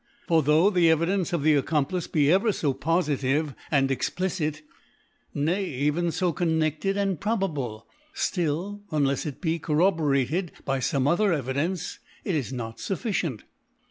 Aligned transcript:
for 0.25 0.41
though 0.41 0.71
the 0.71 0.89
Evidence 0.89 1.31
of 1.31 1.43
the 1.43 1.53
Accomplice 1.53 2.07
be" 2.07 2.21
be 2.21 2.31
ever 2.31 2.47
(b 2.51 2.57
pofitive 2.59 3.53
and 3.69 3.91
explicite, 3.91 4.61
nay 5.31 5.87
ever 5.87 6.11
fo 6.11 6.33
connefted 6.33 6.97
and 6.97 7.19
probable, 7.21 7.85
dill, 8.31 8.81
unlefs 8.91 9.27
it 9.27 9.39
be 9.39 9.59
corroborated 9.59 10.53
by 10.65 10.79
fome 10.79 11.07
other 11.07 11.31
Evidence, 11.31 11.99
it 12.23 12.33
is 12.33 12.51
not 12.51 12.77
fufficient. 12.77 13.41